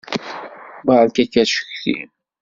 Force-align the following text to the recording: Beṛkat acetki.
Beṛkat 0.85 1.33
acetki. 1.41 1.97